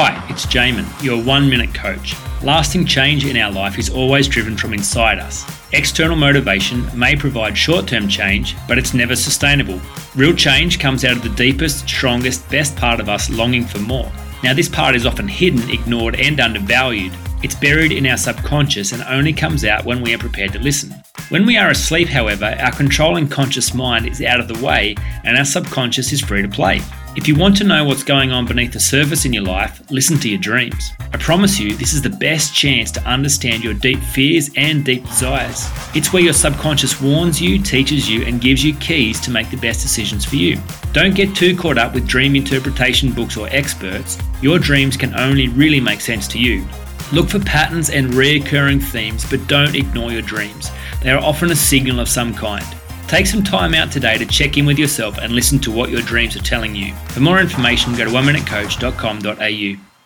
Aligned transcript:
Hi, 0.00 0.24
it's 0.30 0.46
Jaemin, 0.46 0.86
your 1.02 1.20
one 1.20 1.50
minute 1.50 1.74
coach. 1.74 2.14
Lasting 2.44 2.86
change 2.86 3.26
in 3.26 3.36
our 3.36 3.50
life 3.50 3.80
is 3.80 3.90
always 3.90 4.28
driven 4.28 4.56
from 4.56 4.72
inside 4.72 5.18
us. 5.18 5.44
External 5.72 6.14
motivation 6.14 6.86
may 6.96 7.16
provide 7.16 7.58
short 7.58 7.88
term 7.88 8.06
change, 8.06 8.54
but 8.68 8.78
it's 8.78 8.94
never 8.94 9.16
sustainable. 9.16 9.80
Real 10.14 10.32
change 10.32 10.78
comes 10.78 11.04
out 11.04 11.16
of 11.16 11.24
the 11.24 11.30
deepest, 11.30 11.88
strongest, 11.88 12.48
best 12.48 12.76
part 12.76 13.00
of 13.00 13.08
us 13.08 13.28
longing 13.28 13.64
for 13.64 13.80
more. 13.80 14.08
Now, 14.44 14.54
this 14.54 14.68
part 14.68 14.94
is 14.94 15.04
often 15.04 15.26
hidden, 15.26 15.68
ignored, 15.68 16.14
and 16.14 16.38
undervalued. 16.38 17.12
It's 17.42 17.56
buried 17.56 17.90
in 17.90 18.06
our 18.06 18.16
subconscious 18.16 18.92
and 18.92 19.02
only 19.02 19.32
comes 19.32 19.64
out 19.64 19.84
when 19.84 20.00
we 20.00 20.14
are 20.14 20.18
prepared 20.18 20.52
to 20.52 20.60
listen. 20.60 20.94
When 21.30 21.44
we 21.44 21.58
are 21.58 21.68
asleep, 21.68 22.08
however, 22.08 22.56
our 22.58 22.72
controlling 22.72 23.28
conscious 23.28 23.74
mind 23.74 24.06
is 24.06 24.22
out 24.22 24.40
of 24.40 24.48
the 24.48 24.64
way 24.64 24.94
and 25.24 25.36
our 25.36 25.44
subconscious 25.44 26.10
is 26.10 26.22
free 26.22 26.40
to 26.40 26.48
play. 26.48 26.80
If 27.16 27.28
you 27.28 27.34
want 27.34 27.54
to 27.58 27.64
know 27.64 27.84
what's 27.84 28.02
going 28.02 28.32
on 28.32 28.46
beneath 28.46 28.72
the 28.72 28.80
surface 28.80 29.26
in 29.26 29.34
your 29.34 29.42
life, 29.42 29.82
listen 29.90 30.18
to 30.20 30.28
your 30.30 30.38
dreams. 30.38 30.92
I 31.12 31.18
promise 31.18 31.60
you, 31.60 31.74
this 31.76 31.92
is 31.92 32.00
the 32.00 32.08
best 32.08 32.54
chance 32.54 32.90
to 32.92 33.02
understand 33.02 33.62
your 33.62 33.74
deep 33.74 33.98
fears 33.98 34.48
and 34.56 34.86
deep 34.86 35.04
desires. 35.04 35.68
It's 35.94 36.14
where 36.14 36.22
your 36.22 36.32
subconscious 36.32 36.98
warns 36.98 37.42
you, 37.42 37.60
teaches 37.62 38.08
you, 38.08 38.24
and 38.24 38.40
gives 38.40 38.64
you 38.64 38.74
keys 38.76 39.20
to 39.20 39.30
make 39.30 39.50
the 39.50 39.58
best 39.58 39.82
decisions 39.82 40.24
for 40.24 40.36
you. 40.36 40.58
Don't 40.94 41.14
get 41.14 41.36
too 41.36 41.54
caught 41.54 41.76
up 41.76 41.92
with 41.92 42.08
dream 42.08 42.36
interpretation 42.36 43.12
books 43.12 43.36
or 43.36 43.48
experts. 43.50 44.16
Your 44.40 44.58
dreams 44.58 44.96
can 44.96 45.14
only 45.14 45.48
really 45.48 45.80
make 45.80 46.00
sense 46.00 46.26
to 46.28 46.38
you. 46.38 46.66
Look 47.12 47.30
for 47.30 47.38
patterns 47.40 47.90
and 47.90 48.14
recurring 48.14 48.80
themes, 48.80 49.28
but 49.28 49.46
don't 49.46 49.74
ignore 49.74 50.12
your 50.12 50.22
dreams. 50.22 50.70
They 51.02 51.10
are 51.10 51.22
often 51.22 51.50
a 51.50 51.56
signal 51.56 52.00
of 52.00 52.08
some 52.08 52.34
kind. 52.34 52.64
Take 53.06 53.26
some 53.26 53.42
time 53.42 53.72
out 53.72 53.90
today 53.90 54.18
to 54.18 54.26
check 54.26 54.58
in 54.58 54.66
with 54.66 54.78
yourself 54.78 55.16
and 55.16 55.32
listen 55.32 55.58
to 55.60 55.70
what 55.70 55.88
your 55.90 56.02
dreams 56.02 56.36
are 56.36 56.42
telling 56.42 56.74
you. 56.74 56.94
For 57.08 57.20
more 57.20 57.40
information, 57.40 57.96
go 57.96 58.04
to 58.04 58.10
oneminutecoach.com.au. 58.10 59.97